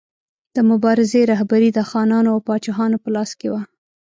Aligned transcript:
د 0.55 0.57
مبارزې 0.69 1.21
رهبري 1.31 1.69
د 1.73 1.79
خانانو 1.89 2.29
او 2.33 2.39
پاچاهانو 2.47 2.97
په 3.03 3.09
لاس 3.15 3.31
کې 3.39 3.47
وه. 3.53 3.61